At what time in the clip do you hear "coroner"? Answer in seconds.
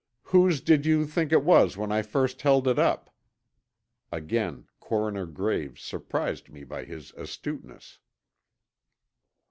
4.79-5.27